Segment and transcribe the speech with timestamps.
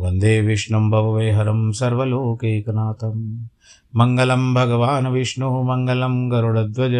[0.00, 3.46] वंदे विष्णुं भववेहरं सर्वलोकैकनाथं।
[3.96, 6.92] मङ्गलं भगवान् विष्णु, मङ्गलं गरुडध्वज,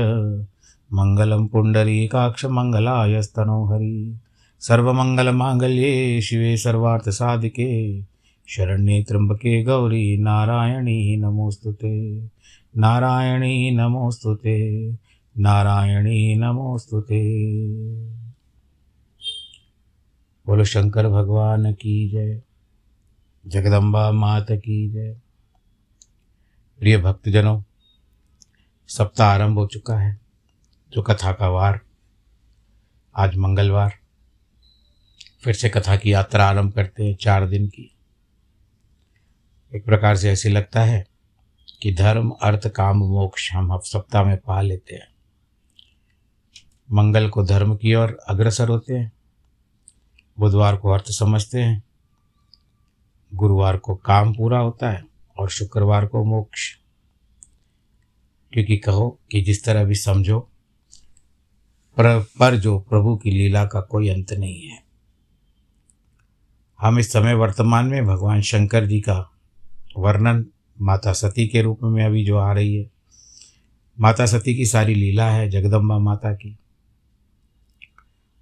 [0.93, 4.17] मङ्गलं पुण्डरीकाक्षमङ्गलायस्तनो हरि
[4.61, 8.03] सर्वमङ्गलमाङ्गल्ये शिवे सर्वार्थसाधिके,
[8.49, 12.25] शरण्ये त्र्यम्बके गौरी नारायणी नमोऽस्तु ते
[12.77, 14.97] नारायणी नमोऽस्तु ते
[15.39, 17.23] नारायणी नमोऽस्तु ते
[20.47, 22.43] बोलो शंकर भगवान की जय।
[23.47, 25.21] जगदम्बा मात की जय।
[26.79, 27.63] प्रिय भक्तजनों,
[28.89, 30.21] सप्ताह आरंभ हो चुका है,
[30.91, 31.81] जो कथा का वार।
[33.17, 33.99] आज मंगलवार।
[35.45, 37.95] फिर से कथा की यात्रा आरंभ करते हैं चार दिन की।
[39.75, 41.07] एक प्रकार से ऐसे लगता है
[41.83, 45.09] कि धर्म, अर्थ, काम, मोक्ष हम अब सप्ताह में पा लेते हैं।
[46.93, 49.13] मंगल को धर्म की ओर अग्रसर होते हैं।
[50.39, 51.90] बुधवार को अर्थ समझते हैं।
[53.35, 55.05] गुरुवार को काम पूरा होता है
[55.39, 56.77] और शुक्रवार को मोक्ष।
[58.53, 60.41] क्योंकि कहो कि जिस तरह भी समझो,
[61.97, 64.83] पर पर जो प्रभु की लीला का कोई अंत नहीं है।
[66.81, 69.31] हम इस समय वर्तमान में भगवान शंकर जी का
[69.99, 70.47] वर्णन
[70.81, 72.91] माता सती के रूप में अभी जो आ रही है।
[74.01, 76.59] माता सती की सारी लीला है जगदम्बा माता की।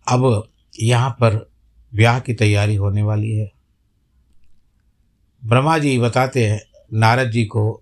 [0.08, 0.48] अब
[0.80, 1.50] यहाँ पर
[1.94, 3.57] ब्याह की तैयारी होने वाली है।
[5.48, 7.72] ब्रह्मा जी बताते हैं, नारद जी को,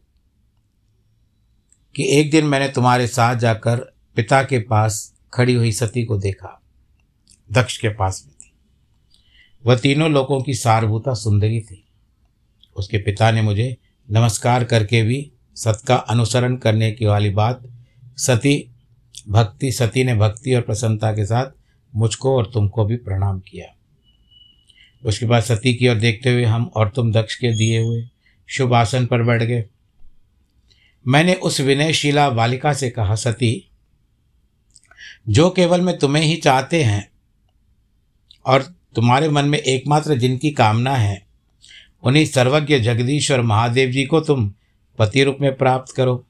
[1.96, 3.76] कि एक दिन मैंने तुम्हारे साथ जाकर
[4.16, 6.62] पिता के पास खड़ी हुई सती को देखा,
[7.52, 8.52] दक्ष के पास में थी।
[9.66, 11.88] वह तीनों लोगों की सारभूता सुंदरी थी।
[12.76, 13.76] उसके पिता ने मुझे
[14.10, 17.62] नमस्कार करके भी सत का अनुसरण करने की वाली बात
[18.16, 18.70] सती,
[19.28, 21.46] भक्ति, सती ने भक्ति और प्रसन्नता के साथ
[21.96, 23.75] मुझको और तुमको भी प्रणाम किया।
[25.04, 28.08] उसके बाद सती की ओर देखते हुए हम और तुम दक्ष के दिए हुए
[28.48, 29.64] शुभ आसन पर बैठ गए।
[31.06, 33.70] मैंने उस विनयशिला बालिका से कहा, सती,
[35.28, 37.08] जो केवल मैं तुम्हें ही चाहते हैं
[38.46, 38.62] और
[38.94, 41.26] तुम्हारे मन में एकमात्र जिनकी कामना है,
[42.02, 44.52] उन्हीं सर्वज्ञ जगदीश और महादेव जी को तुम
[44.98, 46.26] पति रूप में प्राप्त करो।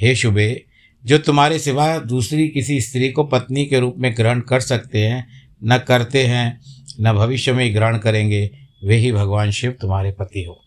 [0.00, 0.64] हे शुभे,
[1.04, 5.26] जो तुम्हारे सिवा दूसरी किसी स्त्री को पत्नी के रूप में ग्रहण कर सकते हैं,
[5.64, 6.60] न करते हैं
[7.00, 8.50] न भविष्य में ग्रहण करेंगे,
[8.84, 10.62] वे ही भगवान शिव तुम्हारे पति हो।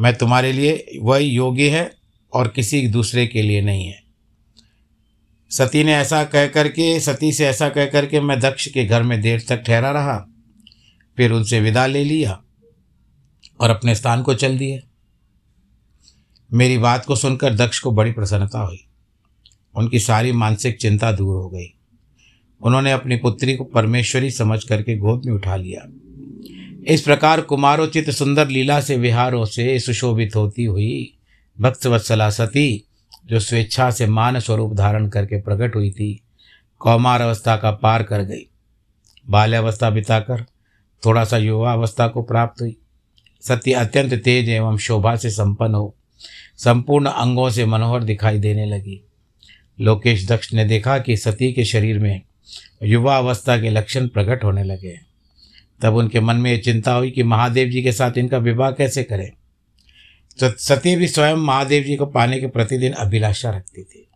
[0.00, 1.94] मैं तुम्हारे लिए वही योगी है
[2.32, 4.02] और किसी दूसरे के लिए नहीं है।
[5.50, 9.20] सती ने ऐसा कह करके सती से ऐसा कह करके मैं दक्ष के घर में
[9.20, 10.26] देर तक ठहरा रहा,
[11.16, 12.42] फिर उनसे विदा ले लिया
[13.60, 14.80] और अपने स्थान को चल दिए।
[16.52, 18.86] मेरी बात को सुनकर दक्ष को बड़ी प्रसन्नता हुई।
[19.76, 21.79] उनकी सारी मानसिक चिंता दूर हो गई।
[22.62, 25.86] उन्होंने अपनी पुत्री को परमेश्वरी समझ करके गोद में उठा लिया।
[26.88, 31.14] इस प्रकार कुमारोचित सुंदर लीला से विहारों से सुशोभित होती हुई
[31.60, 32.84] भक्त वत्सला सती
[33.26, 36.20] जो स्वेच्छा से मान स्वरूप धारण करके प्रकट हुई थी,
[36.78, 38.46] कौमार अवस्था का पार कर गई।
[39.30, 40.44] बाल्यावस्था बिताकर
[41.02, 42.76] थोड़ा सा युवा अवस्था को प्राप्त हुई।
[43.42, 45.94] सती अत्यंत तेज एवं शोभा से संपन्न हो,
[46.56, 49.00] संपूर्ण अंगों से मनोहर दिखाई देने लगी।
[49.80, 52.20] लोकेश दक्ष ने देखा कि सती के शरीर में
[52.82, 54.98] युवा अवस्था के लक्षण प्रकट होने लगे।
[55.82, 59.02] तब उनके मन में ये चिंता हुई कि महादेव जी के साथ इनका विवाह कैसे
[59.02, 59.30] करें?
[60.40, 64.06] तो सती भी स्वयं महादेव जी को पाने के प्रतिदिन अभिलाषा रखती थी।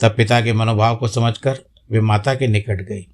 [0.00, 1.58] तब पिता के मनोभाव को समझकर
[1.90, 3.06] वे माता के निकट गई।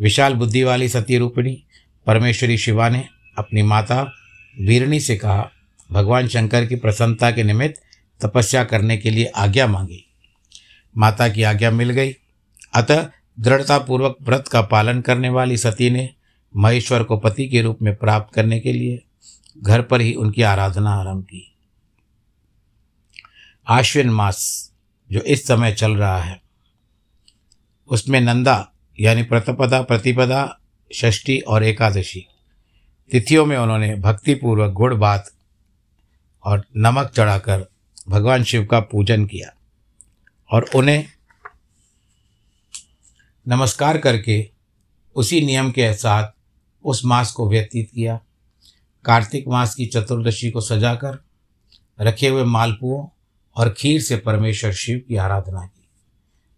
[0.00, 1.64] विशाल बुद्धि वाली सती रूपिणी
[2.06, 3.04] परमेश्वरी शिवा ने
[3.38, 4.12] अपनी माता
[4.60, 5.50] वीरणी से कहा,
[5.92, 7.82] भगवान शंकर की प्रसन्नता के निमित्त
[8.24, 10.04] तपस्या करने के लिए आज्ञा मांगी।
[10.98, 12.16] माता की आज्ञा मिल गई।
[12.74, 13.08] अतः
[13.40, 16.08] दृढ़तापूर्वक व्रत का पालन करने वाली सती ने
[16.56, 19.02] महेश्वर को पति के रूप में प्राप्त करने के लिए
[19.58, 21.48] घर पर ही उनकी आराधना आरंभ की।
[23.68, 24.72] आश्विन मास
[25.10, 26.40] जो इस समय चल रहा है,
[27.88, 30.58] उसमें नंदा यानी प्रतपदा, प्रतिपदा,
[30.90, 32.26] षष्ठी और एकादशी
[33.12, 35.30] तिथियों में उन्होंने भक्तिपूर्वक गुड़ बात
[36.44, 37.66] और नमक चढ़ाकर
[38.08, 39.52] भगवान शिव का पूजन किया
[40.50, 41.06] और उन्हें
[43.48, 44.50] नमस्कार करके
[45.16, 46.28] उसी नियम के साथ
[46.84, 48.20] उस मास को व्यतीत किया।
[49.04, 51.18] कार्तिक मास की चतुर्दशी को सजाकर
[52.00, 53.06] रखे हुए मालपुओं
[53.56, 55.88] और खीर से परमेश्वर शिव की आराधना की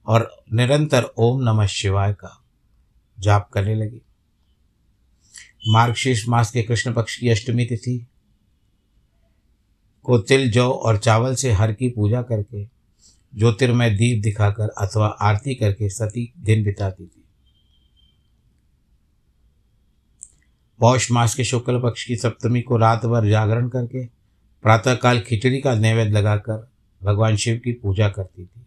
[0.06, 2.44] और निरंतर ओम नमः शिवाय का
[3.20, 4.02] जाप करने लगी।
[5.68, 8.06] मार्गशीर्ष मास के कृष्ण पक्ष की अष्टमी तिथि
[10.02, 12.73] को तिल, जौ और चावल से हर की पूजा करके
[13.38, 17.24] ज्योतिर्मय दीप दिखाकर अथवा आरती करके सती दिन बिताती थी।
[20.80, 24.06] पौष मास के शुक्ल पक्ष की सप्तमी को रात भर जागरण करके
[24.62, 26.70] प्रातःकाल खिचड़ी का नैवेद्य लगाकर
[27.02, 28.66] भगवान शिव की पूजा करती थी।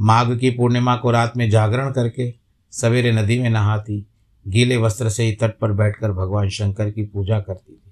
[0.00, 2.34] माघ की पूर्णिमा को रात में जागरण करके
[2.70, 4.06] सवेरे नदी में नहाती,
[4.48, 7.85] गीले वस्त्र से ही तट पर बैठकर भगवान शंकर की पूजा करती थी।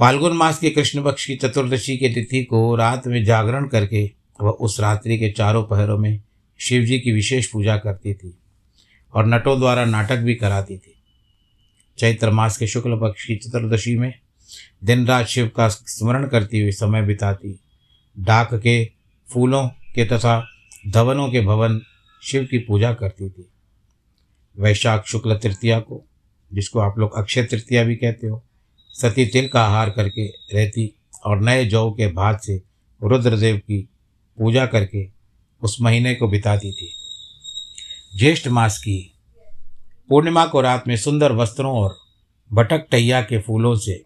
[0.00, 4.10] फाल्गुन मास के कृष्ण पक्ष की चतुर्दशी के तिथि को रात में जागरण करके
[4.40, 6.22] वह उस रात्रि के चारों पहरों में
[6.60, 8.38] शिव जी की विशेष पूजा करती थी
[9.14, 10.94] और नटों द्वारा नाटक भी कराती थी।
[11.98, 14.14] चैत्र मास के शुक्ल पक्ष की चतुर्दशी में
[14.84, 17.60] दिन रात शिव का स्मरण करती हुई समय बिताती,
[18.18, 18.84] डाक के
[19.28, 20.46] फूलों के तथा
[20.88, 21.80] धवनों के भवन
[22.22, 23.48] शिव की पूजा करती थी।
[24.58, 26.04] वैशाख शुक्ल तृतीया को,
[26.52, 28.44] जिसको आप लोग अक्षय तृतीया भी कहते हो
[28.92, 30.94] सती तिल का आहार करके रहती
[31.26, 32.62] और नए जौ के भात से
[33.02, 33.88] रुद्रदेव की
[34.38, 35.08] पूजा करके
[35.62, 36.90] उस महीने को बिताती थी।
[38.18, 39.14] ज्येष्ठ मास की
[40.08, 41.96] पूर्णिमा को रात में सुंदर वस्त्रों और
[42.52, 44.04] भटक टैया के फूलों से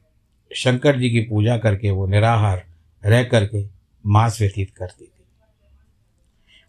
[0.57, 2.65] शंकर जी की पूजा करके वो निराहार
[3.05, 3.65] रह करके
[4.07, 5.25] मास व्यतीत करती थी।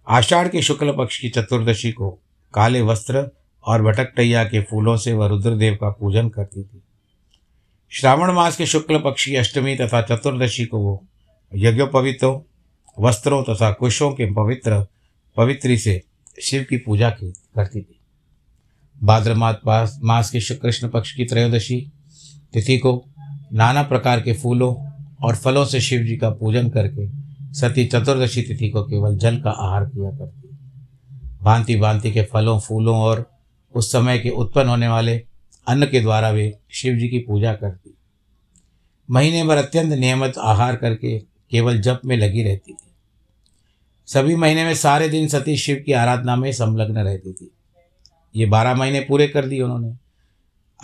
[0.07, 2.09] आषाढ़ के शुक्ल पक्ष की चतुर्दशी को
[2.53, 3.29] काले वस्त्र
[3.63, 6.81] और भटकटैया के फूलों से वह रुद्रदेव का पूजन करती थी।
[7.91, 11.05] श्रावण मास के शुक्ल पक्ष की अष्टमी तथा चतुर्दशी को वो
[11.55, 12.39] यज्ञोपवित्रों
[12.99, 14.85] वस्त्रों तथा कुशों के पवित्र,
[15.37, 16.01] पवित्री से
[16.41, 17.99] शिव की पूजा की करती थी।
[19.03, 21.91] भाद्रमात पास, मास के कृष्ण पक्ष की त्रयोदशी
[22.53, 23.05] तिथि को
[23.53, 24.75] नाना प्रकार के फूलों
[25.23, 27.09] और फलों से शिव जी का पूजन करके
[27.53, 30.41] सती चतुर्दशी तिथि को केवल जल का आहार किया करती
[31.41, 33.31] भांति भांति के फलों, फूलों और
[33.75, 35.23] उस समय के उत्पन्न होने वाले
[35.67, 37.97] अन्न के द्वारा वे शिव जी की पूजा करती।
[39.11, 42.91] महीने भर अत्यंत नियमित आहार करके केवल जप में लगी रहती थी।
[44.07, 47.51] सभी महीने में सारे दिन सती शिव की आराधना में संलग्न रहती थी।
[48.35, 49.93] ये बारह महीने पूरे कर दिए उन्होंने।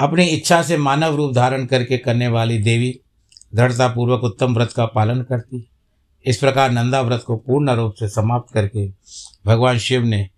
[0.01, 2.99] अपनी इच्छा से मानव रूप धारण करके करने वाली देवी
[3.55, 5.67] दृढ़तापूर्वक उत्तम व्रत का पालन करती।
[6.25, 8.87] इस प्रकार नंदा व्रत को पूर्ण रूप से समाप्त करके
[9.45, 10.29] भगवान शिव ने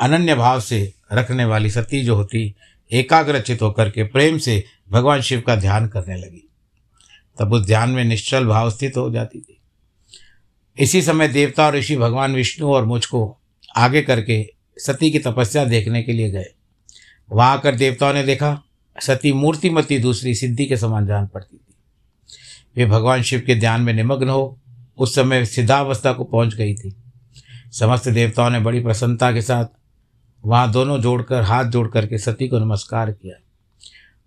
[0.00, 2.54] अनन्य भाव से रखने वाली सती जो होती
[2.92, 6.48] एकाग्रचित होकर के प्रेम से भगवान शिव का ध्यान करने लगी।
[7.38, 9.60] तब उस ध्यान में निश्चल भाव स्थित हो जाती थी।
[10.78, 13.38] इसी समय देवता और ऋषि भगवान विष्णु और मुझको
[13.76, 16.46] आगे करके सती की तपस्या देखने के लिए गए।
[17.32, 18.62] वहाँ आकर देवताओं ने देखा,
[19.00, 21.74] सती मूर्तिमती दूसरी सिद्धि के समान जान पड़ती थी।
[22.76, 24.60] वे भगवान शिव के ध्यान में निमग्न हो
[24.98, 26.96] उस समय सिद्धावस्था को पहुँच गई थी।
[27.72, 29.64] समस्त देवताओं ने बड़ी प्रसन्नता के साथ
[30.46, 33.34] वहाँ दोनों जोड़कर, हाथ जोड़ करके सती को नमस्कार किया।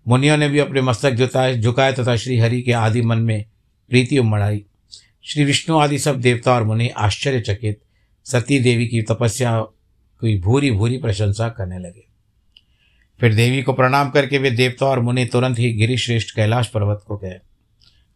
[0.08, 3.44] मुनियों ने भी अपने मस्तक झुकाए झुकाए तथा श्री हरि के आदि मन में
[3.88, 4.64] प्रीति उमड़ाई।
[5.22, 7.80] श्री विष्णु आदि सब देवता और मुनि आश्चर्यचकित
[8.24, 9.60] सती देवी की तपस्या
[10.20, 12.04] की भूरी भूरी प्रशंसा करने लगे।
[13.20, 17.16] फिर देवी को प्रणाम करके वे देवता और मुनि तुरंत ही गिरिश्रेष्ठ कैलाश पर्वत को
[17.16, 17.40] गए।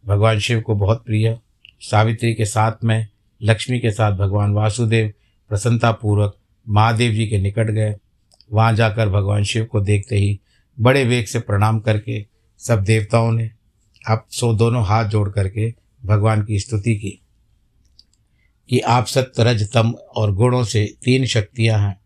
[0.05, 1.39] भगवान शिव को बहुत प्रिय,
[1.81, 3.07] सावित्री के साथ में,
[3.41, 5.13] लक्ष्मी के साथ भगवान वासुदेव
[5.49, 6.37] प्रसन्नतापूर्वक
[6.69, 7.95] महादेव जी के निकट गए।
[8.51, 10.39] वहाँ जाकर भगवान शिव को देखते ही
[10.79, 12.25] बड़े वेग से प्रणाम करके
[12.57, 13.51] सब देवताओं ने
[14.09, 15.73] आप सो दोनों हाथ जोड़ करके
[16.05, 17.21] भगवान की स्तुति की
[18.69, 22.01] कि आप सत्य तम और गुणों से तीन शक्तियाँ हैं।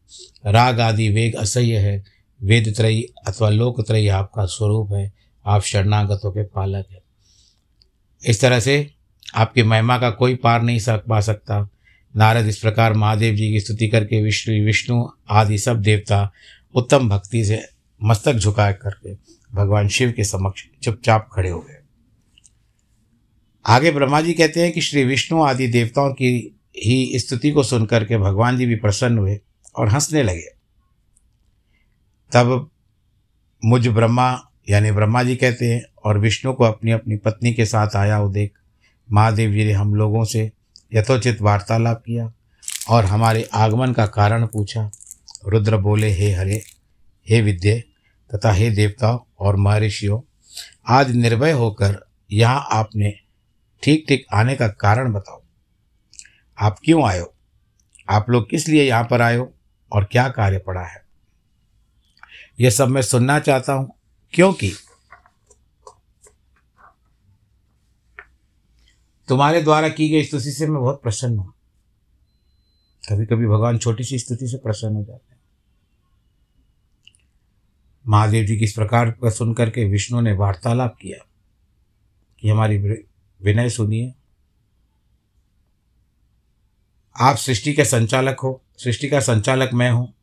[0.51, 2.03] राग आदि वेग असह्य है।
[2.43, 5.13] वेद त्रयी अथवा लोक त्रयी आपका स्वरूप है।
[5.45, 6.99] आप शरणागतों के पालक हैं।
[8.25, 8.91] इस तरह से
[9.35, 11.69] आपकी महिमा का कोई पार नहीं सक पा सकता।
[12.15, 16.31] नारद इस प्रकार महादेव जी की स्तुति करके विष्णु विष्णु आदि सब देवता
[16.75, 17.65] उत्तम भक्ति से
[18.03, 19.13] मस्तक झुका करके
[19.55, 21.75] भगवान शिव के समक्ष चुपचाप खड़े हो गए।
[23.65, 28.05] आगे ब्रह्मा जी कहते हैं कि श्री विष्णु आदि देवताओं की ही स्तुति को सुनकर
[28.05, 29.39] के भगवान जी भी प्रसन्न हुए
[29.75, 30.47] और हंसने लगे।
[32.33, 32.69] तब
[33.65, 37.95] मुझ ब्रह्मा, यानी ब्रह्मा जी कहते हैं, और विष्णु को अपनी अपनी पत्नी के साथ
[37.95, 38.53] आया हो देख
[39.11, 40.51] महादेव जी ने हम लोगों से
[40.91, 42.31] यथोचित वार्तालाप किया
[42.89, 44.89] और हमारे आगमन का कारण पूछा।
[45.47, 46.61] रुद्र बोले, हे हरे,
[47.27, 47.83] हे विद्य
[48.31, 50.19] तथा हे देवताओं और महर्षियों,
[50.87, 51.99] आज निर्भय होकर
[52.31, 53.13] यहाँ आपने
[53.83, 55.41] ठीक ठीक आने का कारण बताओ।
[56.57, 57.33] आप क्यों आयो?
[58.07, 59.53] आप लोग किस लिए यहाँ पर आयो
[59.91, 61.01] और क्या कार्य पड़ा है?
[62.59, 63.89] यह सब मैं सुनना चाहता हूँ,
[64.33, 64.71] क्योंकि
[69.29, 71.53] तुम्हारे द्वारा की गई स्तुति से मैं बहुत प्रसन्न हूँ।
[73.03, 75.39] कभी कभी भगवान छोटी सी स्तुति से प्रसन्न हो जाते हैं।
[78.05, 81.25] महादेव जी की इस प्रकार का सुन करके विष्णु ने वार्तालाप किया
[82.41, 84.13] कि हमारी विनय सुनिए।
[87.15, 90.13] आप सृष्टि के संचालक हो, सृष्टि का संचालक मैं हूँ,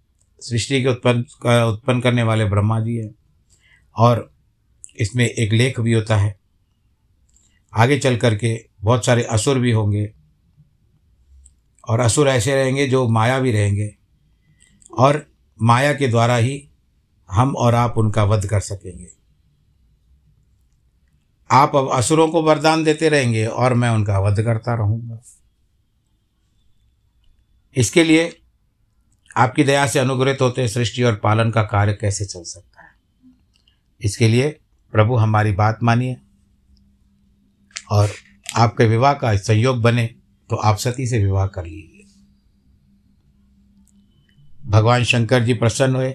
[0.43, 3.15] सृष्टि के उत्पन्न, का उत्पन्न करने वाले ब्रह्मा जी हैं
[3.97, 4.31] और
[5.01, 6.35] इसमें एक लेख भी होता है।
[7.73, 8.55] आगे चल करके
[8.87, 10.13] बहुत सारे असुर भी होंगे।
[11.89, 13.97] और असुर ऐसे रहेंगे जो माया भी रहेंगे।
[14.99, 15.27] और
[15.63, 16.69] माया के द्वारा ही
[17.31, 19.09] हम और आप उनका वध कर सकेंगे।
[21.51, 25.23] आप अब असुरों को वरदान देते रहेंगे और मैं उनका वध करता रहूँगा।
[27.77, 28.41] इसके लिए
[29.37, 32.89] आपकी दया से अनुग्रहित होते सृष्टि और पालन का कार्य कैसे चल सकता है?
[34.01, 34.61] इसके लिए
[34.93, 36.17] प्रभु हमारी बात मानिए
[37.91, 38.11] और
[38.57, 40.07] आपके विवाह का संयोग बने
[40.51, 42.05] तो आप सती से विवाह कर लीजिए।
[44.67, 46.15] भगवान शंकर जी प्रसन्न हुए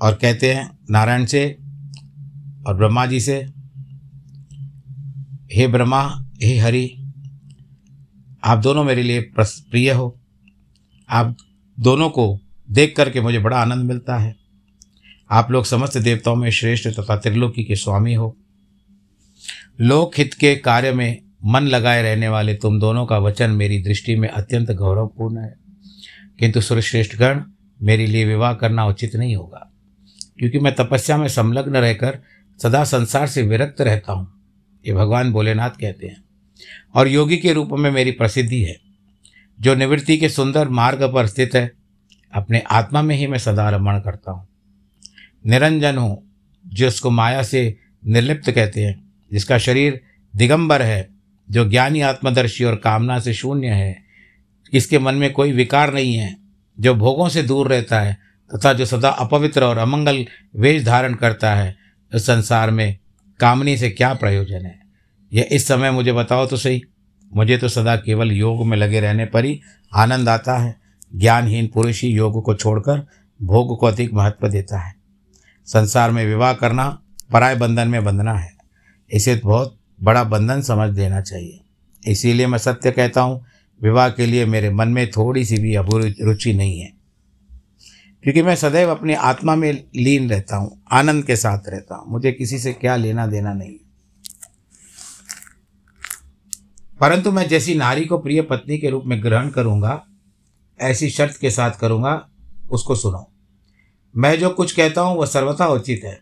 [0.00, 1.48] और कहते हैं, नारायण से
[2.66, 3.36] और ब्रह्मा जी से,
[5.52, 6.02] हे ब्रह्मा,
[6.42, 6.86] हे हरि,
[8.44, 10.18] आप दोनों मेरे लिए प्रिय हो।
[11.08, 11.36] आप
[11.78, 12.38] दोनों को
[12.70, 14.34] देख करके मुझे बड़ा आनंद मिलता है।
[15.30, 18.36] आप लोग समस्त देवताओं में श्रेष्ठ तथा त्रिलोकी के स्वामी हो।
[19.80, 24.14] लोक हित के कार्य में मन लगाए रहने वाले तुम दोनों का वचन मेरी दृष्टि
[24.16, 25.54] में अत्यंत गौरवपूर्ण है।
[26.38, 27.42] किंतु सुरश्रेष्ठगण
[27.80, 29.70] मेरे लिए विवाह करना उचित नहीं होगा,
[30.38, 32.18] क्योंकि मैं तपस्या में संलग्न रहकर
[32.60, 34.26] सदा संसार से विरक्त रहता हूँ,
[34.84, 36.22] ये भगवान भोलेनाथ कहते हैं।
[36.94, 38.76] और योगी के रूप में मेरी प्रसिद्धि है,
[39.58, 41.70] जो निवृत्ति के सुंदर मार्ग पर स्थित है,
[42.32, 44.46] अपने आत्मा में ही मैं सदा रमण करता हूँ।
[45.46, 46.22] निरंजन हूँ,
[46.64, 50.00] जिसको माया से निर्लिप्त कहते हैं, जिसका शरीर
[50.34, 51.19] दिगंबर है
[51.50, 54.02] जो ज्ञानी आत्मदर्शी और कामना से शून्य है
[54.72, 56.36] इसके मन में कोई विकार नहीं है,
[56.80, 58.18] जो भोगों से दूर रहता है,
[58.54, 60.26] तथा जो सदा अपवित्र और अमंगल
[60.56, 61.76] वेश धारण करता है
[62.14, 62.98] इस संसार में
[63.40, 64.80] कामनी से क्या प्रयोजन है?
[65.32, 66.82] यह इस समय मुझे बताओ तो सही।
[67.34, 69.60] मुझे तो सदा केवल योग में लगे रहने पर ही
[69.94, 70.80] आनंद आता है।
[71.16, 73.06] ज्ञानहीन पुरुष ही योग को छोड़कर
[73.42, 74.94] भोग को अधिक महत्व देता है।
[75.66, 77.02] संसार में विवाह करना
[77.32, 78.52] पराय बंधन में बंधना है।
[79.10, 81.60] इसे बहुत बड़ा बंधन समझ देना चाहिए।
[82.08, 83.46] इसीलिए मैं सत्य कहता हूँ,
[83.82, 85.76] विवाह के लिए मेरे मन में थोड़ी सी भी
[86.24, 86.92] रुचि नहीं है।
[88.22, 92.32] क्योंकि मैं सदैव अपनी आत्मा में लीन रहता हूँ, आनंद के साथ रहता हूँ, मुझे
[92.32, 93.74] किसी से क्या लेना देना नहीं।
[97.00, 100.04] परंतु मैं जैसी नारी को प्रिय पत्नी के रूप में ग्रहण करूँगा,
[100.80, 102.28] ऐसी शर्त के साथ करूँगा,
[102.70, 103.32] उसको सुनो।
[104.16, 106.20] मैं जो कुछ कहता हूँ वह सर्वथा उचित है।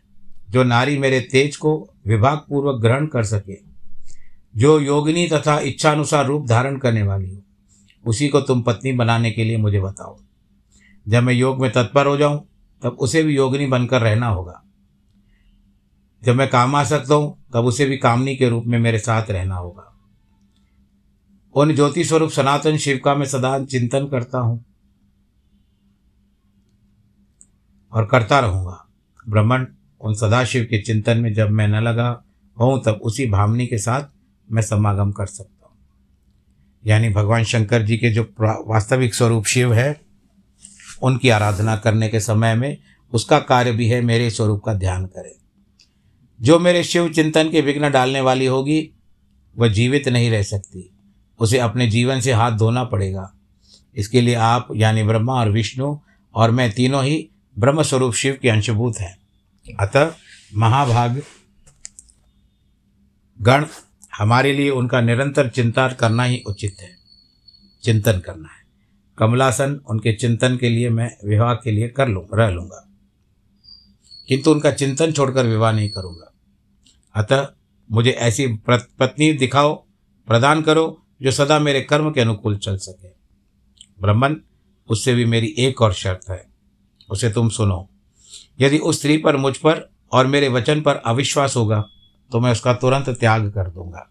[0.50, 3.67] जो नारी मेरे तेज को विभाग पूर्वक ग्रहण कर सके
[4.56, 7.42] जो योगिनी तथा इच्छानुसार रूप धारण करने वाली हो,
[8.06, 10.18] उसी को तुम पत्नी बनाने के लिए मुझे बताओ।
[11.08, 12.48] जब मैं योग में तत्पर हो जाऊँ,
[12.82, 14.62] तब उसे भी योगिनी बनकर रहना होगा।
[16.24, 19.30] जब मैं काम आ सकता हूँ, तब उसे भी कामनी के रूप में मेरे साथ
[19.30, 19.84] रहना होगा।
[21.54, 24.64] उन ज्योति स्वरूप सनातन शिव का मैं सदा चिंतन करता हूँ
[27.92, 28.88] और करता रहूँगा।
[29.28, 29.66] ब्रह्मण,
[30.00, 32.24] उन सदाशिव के चिंतन में जब मैं न लगा
[32.56, 34.17] हूँ तब उसी भावनी के साथ
[34.52, 35.76] मैं समागम कर सकता हूँ।
[36.86, 40.00] यानी भगवान शंकर जी के जो वास्तविक स्वरूप शिव है,
[41.02, 42.78] उनकी आराधना करने के समय में
[43.12, 45.32] उसका कार्य भी है मेरे स्वरूप का ध्यान करें।
[46.40, 48.90] जो मेरे शिव चिंतन के विघ्न डालने वाली होगी,
[49.58, 50.90] वह जीवित नहीं रह सकती।
[51.38, 53.32] उसे अपने जीवन से हाथ धोना पड़ेगा।
[53.96, 55.98] इसके लिए आप, यानी ब्रह्मा और विष्णु
[56.34, 59.18] और मैं तीनों ही ब्रह्म स्वरूप शिव के अंशभूत हैं।
[59.80, 60.14] अतः
[60.54, 61.22] महाभाग
[63.40, 63.66] गण
[64.18, 66.96] हमारे लिए उनका निरंतर चिंतन करना ही उचित है।
[67.84, 68.58] चिंतन करना है।
[69.18, 72.88] कमलासन, उनके चिंतन के लिए मैं विवाह के लिए कर लूँ, रह लूँगा।
[74.28, 76.34] किंतु उनका चिंतन छोड़कर विवाह नहीं करूँगा।
[77.14, 77.48] अतः
[77.92, 79.74] मुझे ऐसी पत्नी दिखाओ,
[80.26, 83.08] प्रदान करो, जो सदा मेरे कर्म के अनुकूल चल सके।
[84.00, 84.36] ब्राह्मण,
[84.88, 86.46] उससे भी मेरी एक और शर्त है।
[87.10, 87.90] उसे तुम सुनो।
[88.60, 91.84] यदि उस स्त्री पर मुझ पर और मेरे वचन पर अविश्वास होगा
[92.32, 94.08] तो मैं उसका तुरंत त्याग कर दूँगा।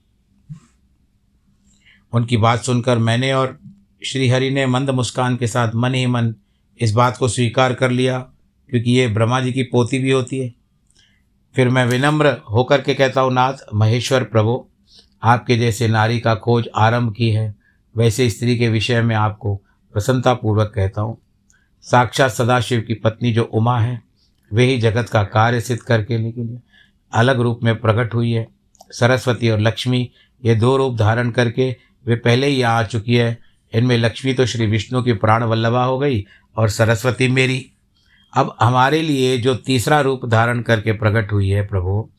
[2.14, 3.58] उनकी बात सुनकर मैंने और
[4.06, 6.34] श्रीहरि ने मंद मुस्कान के साथ मन ही मन
[6.80, 8.20] इस बात को स्वीकार कर लिया,
[8.70, 10.54] क्योंकि ये ब्रह्मा जी की पोती भी होती है।
[11.56, 14.66] फिर मैं विनम्र होकर के कहता हूँ, नाथ, महेश्वर प्रभु,
[15.24, 17.56] आपके जैसे नारी का खोज आरंभ की है,
[17.96, 19.56] वैसे स्त्री के विषय में आपको
[19.94, 21.18] प्रसन्नतापूर्वक कहता हूँ।
[21.82, 24.02] साक्षात सदाशिव की पत्नी जो उमा है,
[24.52, 26.60] वे ही जगत का कार्य सिद्ध करके लिए
[27.18, 28.48] अलग रूप में प्रकट हुई है।
[28.92, 30.10] सरस्वती और लक्ष्मी
[30.44, 31.70] ये दो रूप धारण करके
[32.06, 33.38] वे पहले ही आ चुकी है।
[33.74, 36.26] इनमें लक्ष्मी तो श्री विष्णु की प्राण वल्लभा हो गई
[36.58, 37.66] और सरस्वती मेरी।
[38.34, 42.10] अब हमारे लिए जो तीसरा रूप धारण करके प्रकट हुई है प्रभु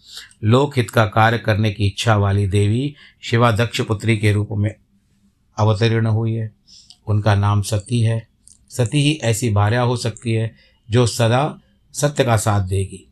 [0.45, 4.75] लोकहित का कार्य करने की इच्छा वाली देवी शिवा दक्ष पुत्री के रूप में
[5.59, 6.51] अवतीर्ण हुई है।
[7.07, 8.27] उनका नाम सती है।
[8.71, 10.55] सती ही ऐसी भार्या हो सकती है
[10.89, 11.59] जो सदा
[11.95, 13.05] सत्य का साथ देगी।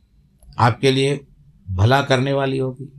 [0.59, 1.21] आपके लिए
[1.70, 2.92] भला करने वाली होगी।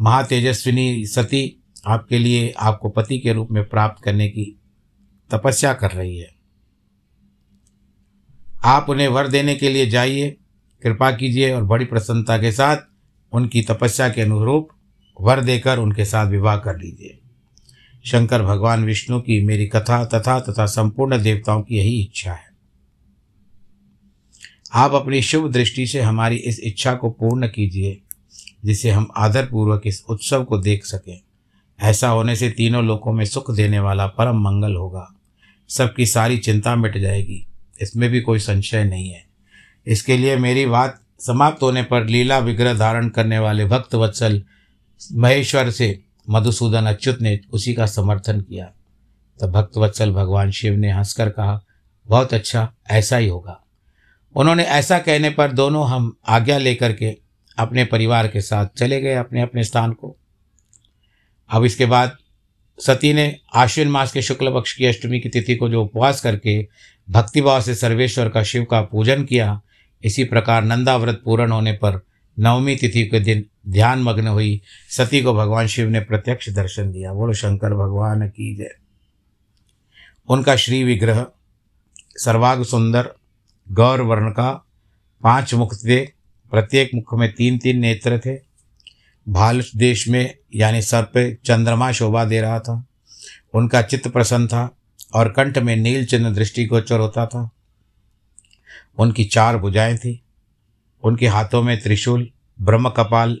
[0.00, 4.60] महातेजस्विनी सती आपके लिए आपको पति के रूप में प्राप्त करने की
[5.30, 6.34] तपस्या कर रही है।
[8.64, 10.36] आप उन्हें वर देने के लिए जाइए,
[10.82, 12.76] कृपा कीजिए और बड़ी प्रसन्नता के साथ
[13.32, 14.68] उनकी तपस्या के अनुरूप
[15.20, 17.18] वर देकर उनके साथ विवाह कर लीजिए।
[18.04, 22.45] शंकर भगवान विष्णु की मेरी कथा तथा तथा संपूर्ण देवताओं की यही इच्छा है।
[24.76, 28.02] आप अपनी शुभ दृष्टि से हमारी इस इच्छा को पूर्ण कीजिए,
[28.64, 31.20] जिसे हम आदरपूर्वक इस उत्सव को देख सकें।
[31.80, 35.14] ऐसा होने से तीनों लोकों में सुख देने वाला परम मंगल होगा।
[35.68, 37.46] सबकी सारी चिंता मिट जाएगी।
[37.80, 39.24] इसमें भी कोई संशय नहीं है।
[39.86, 44.42] इसके लिए मेरी बात समाप्त होने पर लीला विग्रह धारण करने वाले भक्त वत्सल
[45.12, 48.72] महेश्वर से मधुसूदन अच्युत ने उसी का समर्थन किया।
[49.40, 51.64] तब भक्त वत्सल भगवान शिव ने हंसकर कहा,
[52.06, 53.62] बहुत अच्छा ऐसा ही होगा।
[54.36, 57.16] उन्होंने ऐसा कहने पर दोनों हम आज्ञा लेकर के
[57.58, 60.16] अपने परिवार के साथ चले गए अपने अपने स्थान को।
[61.50, 62.16] अब इसके बाद
[62.78, 66.68] सती ने आश्विन मास के शुक्ल पक्ष की अष्टमी की तिथि को जो उपवास करके
[67.10, 69.62] भक्तिभाव से सर्वेश्वर का शिव का पूजन किया,
[70.04, 72.06] इसी प्रकार नंदा व्रत पूर्ण होने पर
[72.38, 77.12] नवमी तिथि के दिन ध्यान मग्न हुई। सती को भगवान शिव ने प्रत्यक्ष दर्शन दिया।
[77.12, 78.70] बोलो, शंकर भगवान की जय।
[80.28, 81.26] उनका श्री विग्रह
[82.16, 83.15] सर्वाग सुंदर
[83.72, 84.66] गौर वर्ण का
[85.22, 86.06] पाँच मुख थे।
[86.50, 88.38] प्रत्येक मुख में तीन तीन नेत्र थे।
[89.28, 92.86] भाल देश में, यानी सर पे चंद्रमा शोभा दे रहा था।
[93.54, 94.76] उनका चित्त प्रसन्न था
[95.14, 97.50] और कंठ में नील चिन्ह दृष्टिगोचर होता था।
[98.98, 100.22] उनकी चार भुजाएँ थी।
[101.02, 103.40] उनके हाथों में त्रिशूल, ब्रह्म कपाल,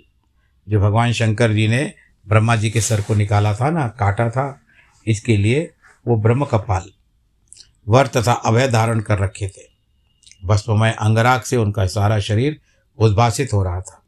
[0.68, 1.94] जो भगवान शंकर जी ने
[2.28, 4.60] ब्रह्मा जी के सर को निकाला था ना, काटा था,
[5.06, 5.74] इसके लिए
[6.06, 6.90] वो ब्रह्म कपाल,
[7.88, 9.75] वर तथा अभय धारण कर रखे थे।
[10.44, 12.60] भस्ममय अंगराग से उनका सारा शरीर
[12.98, 14.02] उद्भासित हो रहा था।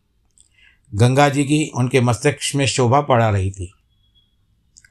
[0.95, 3.73] गंगा जी की उनके मस्तिष्क में शोभा पड़ा रही थी।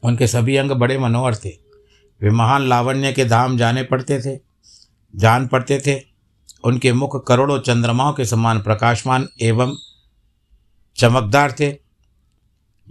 [0.03, 1.49] उनके सभी अंग बड़े मनोहर थे।
[2.21, 4.39] वे महान लावण्य के धाम जाने पड़ते थे,
[5.15, 6.01] जान पड़ते थे।
[6.63, 9.75] उनके मुख करोड़ों चंद्रमाओं के समान प्रकाशमान एवं
[10.95, 11.77] चमकदार थे।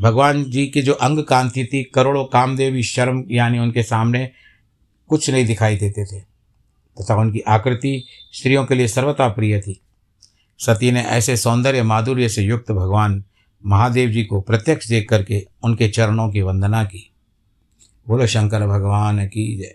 [0.01, 4.31] भगवान जी की जो अंग कांति थी, करोड़ों कामदेवी शर्म यानी उनके सामने
[5.09, 6.36] कुछ नहीं दिखाई देते थे।
[7.01, 9.81] तथा उनकी आकृति स्त्रियों के लिए सर्वथा प्रिय थी।
[10.59, 13.25] सती ने ऐसे सौंदर्य माधुर्य से युक्त भगवान
[13.67, 17.13] महादेव जी को प्रत्यक्ष देख करके उनके चरणों की वंदना की।
[18.09, 19.75] बोलो शंकर भगवान की जय।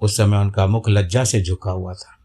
[0.00, 2.18] उस समय उनका मुख लज्जा से झुका हुआ था।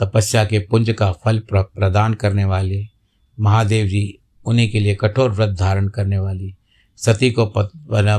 [0.00, 2.86] तपस्या के पुंज का फल प्रदान करने वाले
[3.40, 6.54] महादेव जी उन्हीं के लिए कठोर व्रत धारण करने वाली
[6.96, 7.70] सती को पत,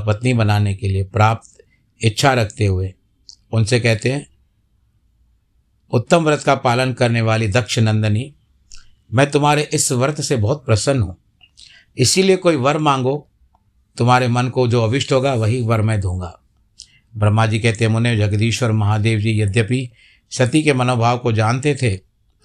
[0.08, 1.58] पत्नी बनाने के लिए प्राप्त
[2.02, 2.94] इच्छा रखते हुए
[3.52, 4.37] उनसे कहते हैं
[5.94, 8.32] उत्तम व्रत का पालन करने वाली दक्ष नंदनी
[9.12, 11.16] मैं तुम्हारे इस व्रत से बहुत प्रसन्न हूँ।
[11.98, 13.28] इसीलिए कोई वर मांगो,
[13.98, 16.34] तुम्हारे मन को जो अविष्ट होगा वही वर मैं दूँगा।
[17.14, 19.90] ब्रह्मा जी कहते मुने जगदीश्वर महादेव जी यद्यपि
[20.32, 21.96] सती के मनोभाव को जानते थे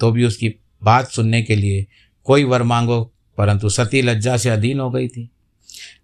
[0.01, 1.87] तो भी उसकी बात सुनने के लिए
[2.27, 3.03] कोई वर मांगो,
[3.39, 5.29] परंतु सती लज्जा से अधीन हो गई थी।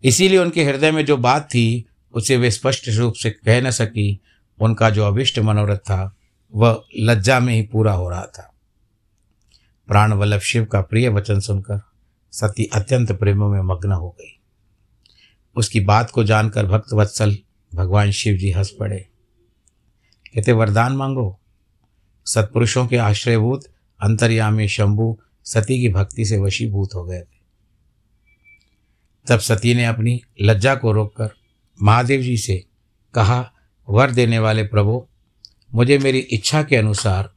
[0.05, 4.21] इसीलिए उनके हृदय में जो बात थी, उसे वे स्पष्ट रूप से कह न सकी,
[4.61, 6.15] उनका जो अभिष्ट मनोरथ था
[6.55, 8.55] वह लज्जा में ही पूरा हो रहा था।
[9.87, 11.81] प्राण वल्लभ शिव का प्रिय वचन सुनकर
[12.33, 14.41] सती अत्यंत प्रेमों में मग्न हो गई।
[15.57, 17.39] उसकी बात को जानकर भक्त वत्सल
[17.75, 19.09] भगवान शिव जी हंस पड़े।
[20.35, 21.41] कहते, वरदान मांगो।
[22.27, 23.65] सत्पुरुषों के आश्रयभूत,
[24.03, 27.39] अंतर्यामी शंभु सती की भक्ति से वशीभूत हो गए थे।
[29.29, 31.31] तब सती ने अपनी लज्जा को रोककर
[31.83, 32.67] महादेव जी से
[33.15, 33.53] कहा,
[33.89, 35.08] वर देने वाले प्रभु
[35.71, 37.31] मुझे मेरी इच्छा के अनुसार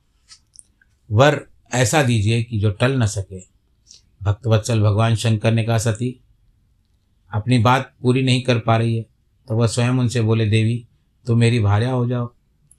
[1.10, 1.40] वर
[1.74, 3.40] ऐसा दीजिए कि जो टल न सके।
[4.24, 6.20] भक्तवत्सल भगवान शंकर ने कहा, सती,
[7.32, 9.06] अपनी बात पूरी नहीं कर पा रही है
[9.48, 10.88] तो वह स्वयं उनसे बोले, देवी
[11.26, 12.30] तो मेरी भार्या हो जाओ।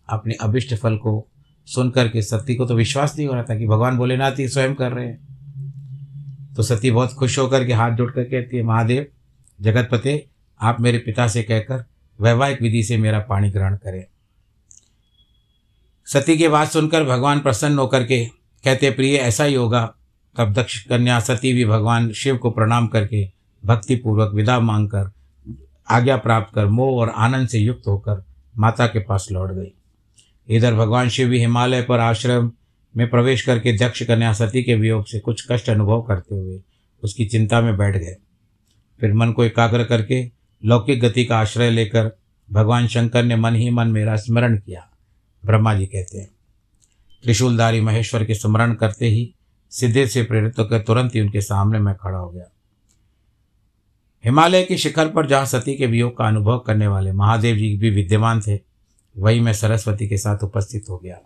[0.08, 1.26] अपने अभिष्ट फल को
[1.68, 4.74] सुन करके सती को तो विश्वास नहीं हो रहा था कि भगवान भोलेनाथ ही स्वयं
[4.74, 9.06] कर रहे हैं। तो सती बहुत खुश होकर के हाथ जोड़ कर कहती है, महादेव,
[9.60, 10.26] जगतपते,
[10.60, 11.84] आप मेरे पिता से कहकर
[12.18, 14.04] वैवाहिक विधि से मेरा पाणी ग्रहण करें।
[16.12, 18.24] सती की बात सुनकर भगवान प्रसन्न होकर के
[18.64, 19.94] कहते, प्रिय, ऐसा ही होगा।
[20.38, 23.32] तब दक्ष कन्या सती भी भगवान शिव को प्रणाम करके
[23.64, 25.10] भक्तिपूर्वक विदा मांगकर
[25.90, 28.24] आज्ञा प्राप्त कर मोह और आनंद से युक्त होकर
[28.58, 29.72] माता के पास लौट गई।
[30.56, 32.52] इधर भगवान शिव भी हिमालय पर आश्रम
[32.96, 36.60] में प्रवेश करके दक्ष कन्या सती के वियोग से कुछ कष्ट अनुभव करते हुए
[37.02, 38.16] उसकी चिंता में बैठ गए।
[39.00, 40.30] फिर मन को एकाग्र करके
[40.64, 42.18] लौकिक गति का आश्रय लेकर
[42.52, 44.88] भगवान शंकर ने मन ही मन मेरा स्मरण किया।
[45.44, 46.28] ब्रह्मा जी कहते हैं,
[47.24, 49.34] त्रिशूलधारी महेश्वर के स्मरण करते ही
[49.72, 52.44] सिद्धे से प्रेरित होकर तुरंत ही उनके सामने मैं खड़ा हो गया।
[54.24, 57.90] हिमालय के शिखर पर जहाँ सती के वियोग का अनुभव करने वाले महादेव जी भी
[57.90, 58.58] विद्यमान थे,
[59.14, 61.18] वही मैं सरस्वती के साथ उपस्थित हो गया।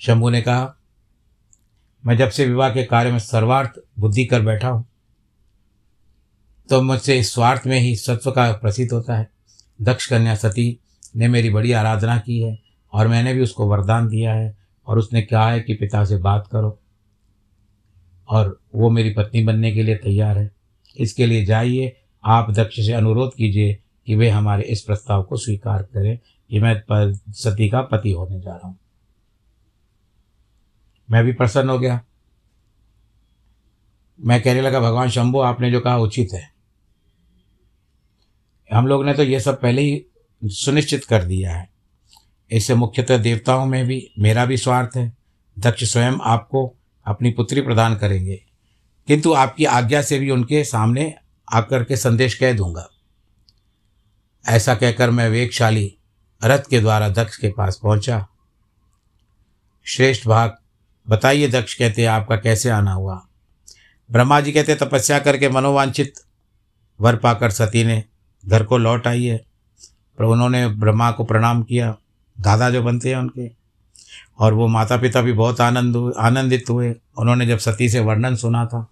[0.00, 0.74] शंभु ने कहा,
[2.04, 4.84] मैं जब से विवाह के कार्य में सर्वार्थ बुद्धि कर बैठा हूँ
[6.68, 9.28] तो मुझसे इस स्वार्थ में ही सत्व का प्रसिद्ध होता है।
[9.80, 10.78] दक्ष कन्या सती
[11.16, 12.58] ने मेरी बड़ी आराधना की है
[12.92, 16.48] और मैंने भी उसको वरदान दिया है और उसने कहा है कि पिता से बात
[16.52, 16.80] करो।
[18.28, 20.50] और वो मेरी पत्नी बनने के लिए तैयार है।
[20.96, 25.82] इसके लिए जाइए, आप दक्ष से अनुरोध कीजिए कि वे हमारे इस प्रस्ताव को स्वीकार
[25.82, 26.18] करें।
[26.50, 26.82] कि मैं
[27.32, 28.78] सती का पति होने जा रहा हूँ।
[31.10, 32.04] मैं भी प्रसन्न हो गया।
[34.20, 36.50] मैं कहने लगा, भगवान शंभु, आपने जो कहा उचित है।
[38.72, 40.06] हम लोग ने तो ये सब पहले ही
[40.44, 41.77] सुनिश्चित कर दिया है।
[42.52, 45.16] इससे मुख्यतः देवताओं में भी, मेरा भी स्वार्थ है।
[45.58, 48.44] दक्ष स्वयं आपको अपनी पुत्री प्रदान करेंगे।
[49.06, 51.14] किंतु आपकी आज्ञा से भी उनके सामने
[51.54, 52.88] आकर के संदेश कह दूँगा।
[54.48, 55.98] ऐसा कहकर मैं वेगशाली
[56.44, 58.28] रथ के द्वारा दक्ष के पास पहुँचा।
[59.84, 60.56] श्रेष्ठ भाग,
[61.08, 63.26] बताइए दक्ष कहते, आपका कैसे आना हुआ?
[64.10, 66.14] ब्रह्मा जी कहते, तपस्या करके मनोवांछित
[67.00, 68.04] वर पाकर सती ने
[68.46, 69.44] घर को लौट आई है।
[70.18, 71.96] पर उन्होंने ब्रह्मा को प्रणाम किया।
[72.38, 73.50] दादा जो बनते हैं उनके।
[74.38, 78.64] और वो माता पिता भी बहुत आनंद आनंदित हुए। उन्होंने जब सती से वर्णन सुना
[78.66, 78.86] था,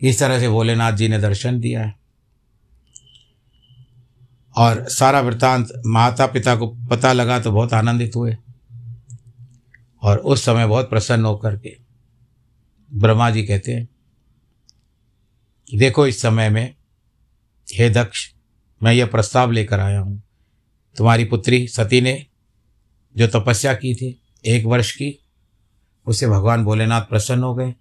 [0.00, 1.94] इस तरह से भोलेनाथ जी ने दर्शन दिया है।
[4.56, 8.36] और सारा वृत्तांत माता पिता को पता लगा तो बहुत आनंदित हुए।
[10.02, 11.76] और उस समय बहुत प्रसन्न होकर के
[12.90, 13.88] ब्रह्मा जी कहते हैं,
[15.68, 16.74] देखो इस समय में,
[17.68, 18.28] हे दक्ष,
[18.80, 20.22] मैं यह प्रस्ताव लेकर आया हूँ।
[20.96, 22.14] तुम्हारी पुत्री सती ने
[23.18, 25.24] जो तपस्या की थी, एक वर्ष की,
[26.06, 27.74] उसे भगवान भोलेनाथ प्रसन्न हो गए।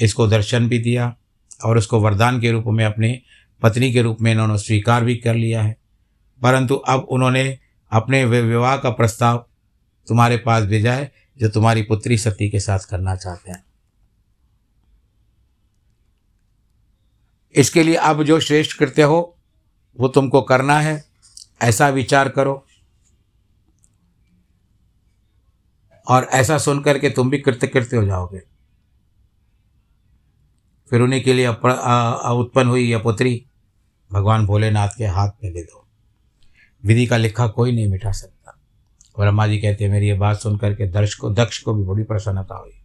[0.00, 1.16] इसको दर्शन भी दिया
[1.64, 3.22] और उसको वरदान के रूप में, अपने
[3.62, 5.76] पत्नी के रूप में इन्होंने स्वीकार भी कर लिया है।
[6.42, 7.58] परंतु अब उन्होंने
[7.92, 9.46] अपने विवाह का प्रस्ताव
[10.08, 13.64] तुम्हारे पास भेजा है, जो तुम्हारी पुत्री सती के साथ करना चाहते हैं।
[17.54, 19.38] इसके लिए अब जो श्रेष्ठ कृत्य हो,
[20.00, 21.04] वो तुमको करना है।
[21.62, 22.64] ऐसा विचार करो।
[26.08, 28.40] और ऐसा सुन करके तुम भी कृत्य कृत्य हो जाओगे।
[30.90, 33.44] फिर उन्हीं के लिए उत्पन्न हुई यह पुत्री,
[34.10, 35.86] भगवान भोलेनाथ के हाथ में दे दो।
[36.84, 38.54] विधि का लिखा कोई नहीं मिटा सकता।
[39.18, 42.02] ब्रह्मा जी कहते हैं, मेरी ये बात सुन करके दर्श को, दक्ष को भी बड़ी
[42.02, 42.80] प्रसन्नता हुई।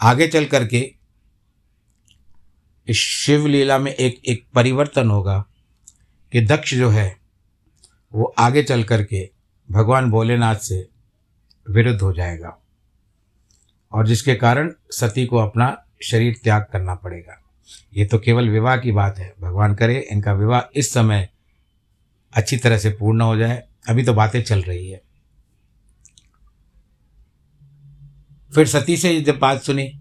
[0.00, 0.94] आगे चल करके
[2.88, 5.44] इस शिव लीला में एक एक परिवर्तन होगा
[6.32, 7.16] कि दक्ष जो है,
[8.14, 9.28] वो आगे चल करके
[9.68, 10.88] भगवान भोलेनाथ से
[11.70, 12.58] विरुद्ध हो जाएगा।
[13.92, 17.42] और जिसके कारण सती को अपना शरीर त्याग करना पड़ेगा।
[17.94, 21.28] ये तो केवल विवाह की बात है। भगवान करे, इनका विवाह इस समय
[22.32, 25.02] अच्छी तरह से पूर्ण हो जाए। अभी तो बातें चल रही है।
[28.54, 30.00] फिर सती से जब बात सुनी,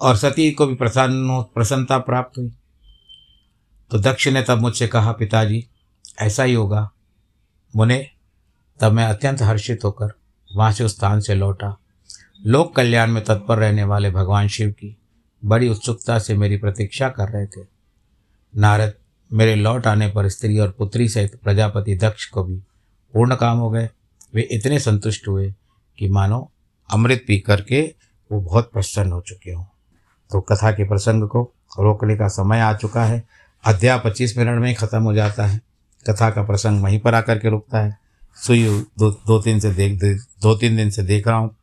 [0.00, 2.50] और सती को भी प्रसन्न प्रसन्नता प्राप्त हुई
[3.90, 5.68] तो दक्ष ने तब मुझसे कहा, पिताजी
[6.20, 6.90] ऐसा ही होगा।
[7.76, 8.10] मुने,
[8.80, 10.12] तब मैं अत्यंत हर्षित होकर
[10.56, 11.76] वहाँ से उस स्थान से लौटा।
[12.46, 14.96] लोक कल्याण में तत्पर रहने वाले भगवान शिव की
[15.44, 17.66] बड़ी उत्सुकता से मेरी प्रतीक्षा कर रहे थे।
[18.56, 18.94] नारद
[19.32, 22.56] मेरे लौट आने पर स्त्री और पुत्री सहित प्रजापति दक्ष को भी
[23.14, 23.88] पूर्ण काम हो गए।
[24.34, 25.54] वे इतने संतुष्ट हुए
[25.98, 26.50] कि मानो
[26.90, 27.94] अमृत पी करके
[28.32, 29.64] वो बहुत प्रसन्न हो चुके हों।
[30.30, 31.42] तो कथा के प्रसंग को
[31.80, 33.24] रोकने का समय आ चुका है।
[33.64, 35.69] अध्याय पच्चीस मिनट में ही ख़त्म हो जाता है।
[36.06, 37.98] कथा का प्रसंग वहीं पर आकर के रुकता है।
[38.36, 38.64] सुई
[38.98, 40.00] दो दो तीन से देख,
[40.42, 41.56] दो तीन दिन से देख रहा हूँ।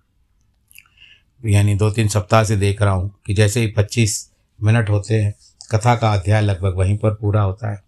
[1.45, 4.31] यानी दो तीन सप्ताह से देख रहा हूँ कि जैसे ही पच्चीस
[4.63, 5.33] मिनट होते हैं,
[5.71, 7.83] कथा का अध्याय लगभग वहीं पर पूरा होता है।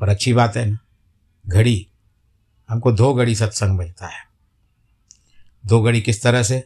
[0.00, 0.78] पर अच्छी बात है ना,
[1.48, 1.86] घड़ी,
[2.68, 4.20] हमको दो घड़ी सत्संग मिलता है।
[5.66, 6.64] दो घड़ी किस तरह से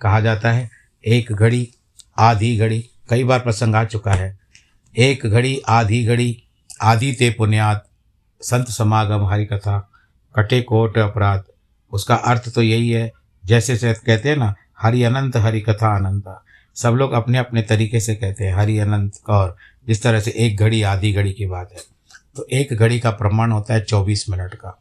[0.00, 0.70] कहा जाता है?
[1.06, 1.68] एक घड़ी,
[2.18, 4.38] आधी घड़ी, कई बार प्रसंग आ चुका है।
[4.98, 6.42] एक घड़ी, आधी घड़ी
[6.82, 7.88] आधी ते पुण्यात
[8.42, 9.90] संत समागम हरि कथा
[10.36, 11.44] कटे कोट अपराध।
[11.92, 13.12] उसका अर्थ तो यही है,
[13.46, 16.40] जैसे से कहते हैं ना, हरि अनंत, हरि कथा अनंत।
[16.74, 20.56] सब लोग अपने अपने तरीके से कहते हैं, हरि अनंत और जिस तरह से एक
[20.56, 21.78] घड़ी, आधी घड़ी की बात है।
[22.36, 24.78] तो एक घड़ी का प्रमाण होता है चौबीस मिनट का।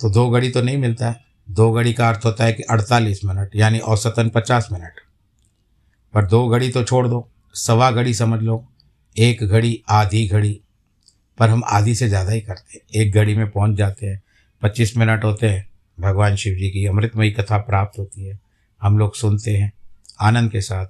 [0.00, 3.24] तो दो घड़ी तो नहीं मिलता है। दो घड़ी का अर्थ होता है कि अड़तालीस
[3.24, 4.92] मिनट, यानी औसतन पचास मिनट।
[6.14, 8.71] पर दो घड़ी तो छोड़ दो, सवा घड़ी समझ लो।
[9.16, 10.60] एक घड़ी, आधी घड़ी,
[11.38, 14.22] पर हम आधी से ज़्यादा ही करते हैं। एक घड़ी में पहुँच जाते हैं,
[14.62, 15.66] पच्चीस मिनट होते हैं,
[16.00, 18.38] भगवान शिव जी की अमृतमयी कथा प्राप्त होती है,
[18.82, 19.72] हम लोग सुनते हैं,
[20.20, 20.86] आनंद के साथ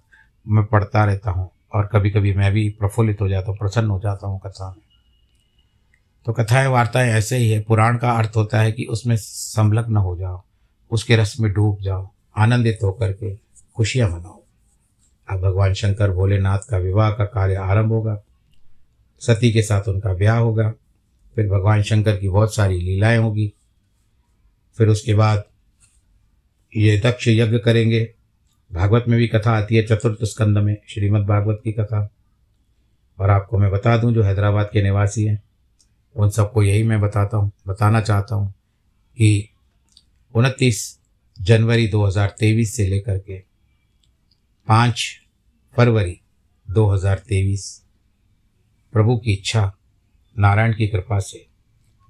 [0.46, 4.00] मैं पढ़ता रहता हूँ, और कभी कभी मैं भी प्रफुल्लित हो जाता हूँ, प्रसन्न हो
[4.00, 4.80] जाता हूँ कथा में।
[6.26, 10.16] तो कथाएँ, वार्ताएँ ऐसे ही है, पुराण का अर्थ होता है कि उसमें संलग्न हो
[10.16, 10.42] जाओ,
[10.90, 13.34] उसके रस में डूब जाओ, आनंदित होकर के
[13.76, 14.41] खुशियाँ मनाओ।
[15.28, 18.22] अब भगवान शंकर भोलेनाथ का विवाह का कार्य आरंभ होगा।
[19.20, 20.74] सती के साथ उनका ब्याह होगा।
[21.34, 23.52] फिर भगवान शंकर की बहुत सारी लीलाएँ होगी।
[24.78, 25.44] फिर उसके बाद
[26.76, 28.14] ये दक्ष यज्ञ करेंगे।
[28.72, 32.10] भागवत में भी कथा आती है चतुर्थ स्कंद में, श्रीमद् भागवत की कथा।
[33.18, 35.42] और आपको मैं बता दूँ, जो हैदराबाद के निवासी हैं,
[36.16, 38.50] उन सबको यही मैं बताता हूँ, बताना चाहता हूँ
[39.16, 39.48] कि
[40.34, 40.98] उनतीस
[41.40, 43.51] जनवरी 2023 से लेकर के
[44.68, 45.20] पाँच
[45.76, 46.20] फरवरी
[46.70, 47.82] 2023
[48.92, 49.72] प्रभु की इच्छा,
[50.38, 51.46] नारायण की कृपा से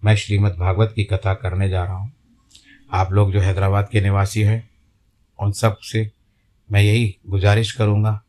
[0.05, 2.12] मैं श्रीमद् भागवत की कथा करने जा रहा हूँ।
[2.93, 4.71] आप लोग जो हैदराबाद के निवासी हैं,
[5.41, 6.11] उन सबसे
[6.73, 8.25] मैं यही गुजारिश करूँगा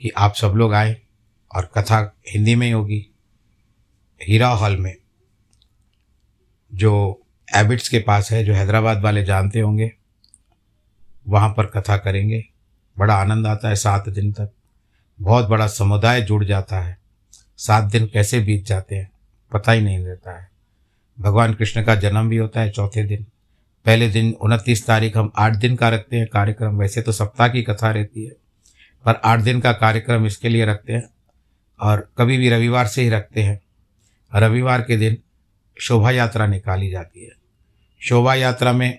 [0.00, 1.02] कि आप सब लोग आए
[1.56, 3.06] और कथा हिंदी में ही होगी।
[4.22, 4.96] हीरा हॉल में
[6.74, 7.22] जो
[7.56, 9.92] एबिट्स के पास है, जो हैदराबाद वाले जानते होंगे,
[11.28, 12.51] वहाँ पर कथा करेंगे।
[12.96, 14.50] बड़ा आनंद आता है सात दिन तक।
[15.20, 16.96] बहुत बड़ा समुदाय जुड़ जाता है।
[17.58, 19.10] सात दिन कैसे बीत जाते हैं,
[19.52, 20.50] पता ही नहीं रहता है।
[21.18, 23.26] भगवान कृष्ण का जन्म भी होता है चौथे दिन।
[23.86, 27.62] पहले दिन उनतीस तारीख हम आठ दिन का रखते हैं कार्यक्रम। वैसे तो सप्ताह की
[27.62, 28.30] कथा रहती है,
[29.04, 31.04] पर आठ दिन का कार्यक्रम इसके लिए रखते हैं
[31.80, 33.60] और कभी भी रविवार से ही रखते हैं।
[34.32, 35.16] रविवार के दिन
[35.76, 37.30] शोभा यात्रा निकाली जाती है।
[38.00, 38.98] शोभा यात्रा में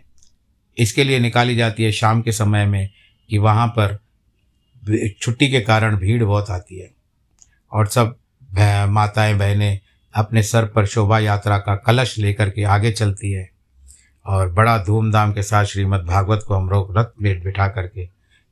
[0.77, 2.89] इसके लिए निकाली जाती है शाम के समय में
[3.29, 3.97] कि वहाँ पर
[5.21, 6.89] छुट्टी के कारण भीड़ बहुत आती है।
[7.71, 8.15] और सब
[8.89, 9.79] माताएँ, बहनें
[10.13, 13.49] अपने सर पर शोभा यात्रा का कलश लेकर के आगे चलती है
[14.25, 18.01] और बड़ा धूमधाम के साथ श्रीमद् भागवत को हम लोग रथ में बिठा करके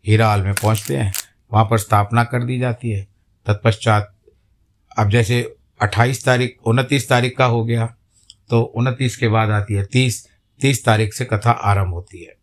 [0.05, 1.13] हीरा में पहुँचते हैं।
[1.51, 3.07] वहाँ पर स्थापना कर दी जाती है।
[3.45, 4.13] तत्पश्चात
[4.97, 5.41] अब जैसे
[5.81, 7.85] अट्ठाईस तारीख, उनतीस तारीख का हो गया
[8.49, 10.27] तो उनतीस के बाद आती है, तीस
[10.61, 12.33] तीस तारीख से कथा आरंभ होती है।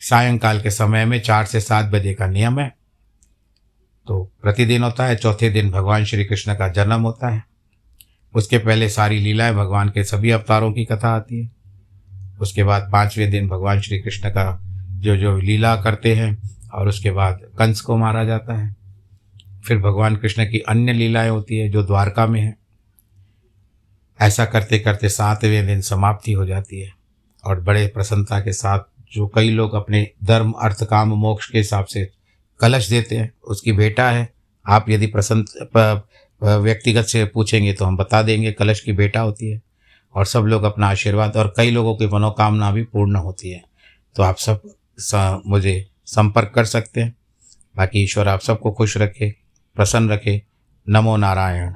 [0.00, 2.76] सायंकाल के समय में चार से सात बजे का नियम है।
[4.06, 7.44] तो प्रतिदिन होता है, चौथे दिन भगवान श्री कृष्ण का जन्म होता है।
[8.34, 11.50] उसके पहले सारी लीलाएँ भगवान के सभी अवतारों की कथा आती है।
[12.40, 14.60] उसके बाद पाँचवें दिन भगवान श्री कृष्ण का
[14.92, 18.76] जो जो लीला करते हैं और उसके बाद कंस को मारा जाता है।
[19.64, 22.56] फिर भगवान कृष्ण की अन्य लीलाएँ होती है जो द्वारका में है।
[24.20, 26.92] ऐसा करते करते सातवें दिन समाप्ति हो जाती है
[27.44, 28.78] और बड़े प्रसन्नता के साथ
[29.12, 32.08] जो कई लोग अपने धर्म अर्थ काम मोक्ष के हिसाब से
[32.60, 34.28] कलश देते हैं उसकी बेटा है।
[34.66, 36.00] आप यदि प्रसन्न
[36.42, 39.60] व्यक्तिगत से पूछेंगे तो हम बता देंगे कलश की बेटा होती है।
[40.14, 43.62] और सब लोग अपना आशीर्वाद और कई लोगों की मनोकामना भी पूर्ण होती है।
[44.16, 44.60] तो आप सब
[44.98, 47.14] सा, मुझे संपर्क कर सकते हैं।
[47.76, 49.34] बाकी ईश्वर आप सबको खुश रखे
[49.76, 50.42] प्रसन्न रखे।
[50.86, 51.72] नमो नारायण।